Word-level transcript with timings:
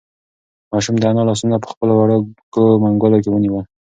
ماشوم 0.71 0.95
د 0.99 1.03
انا 1.11 1.23
لاسونه 1.29 1.55
په 1.63 1.67
خپلو 1.71 1.93
وړوکو 1.99 2.61
منگولو 2.83 3.17
کې 3.23 3.29
ونیول. 3.31 3.63